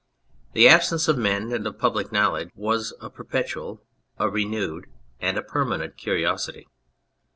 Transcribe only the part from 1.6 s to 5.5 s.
of public knowledge was a perpetual, a renewed, and a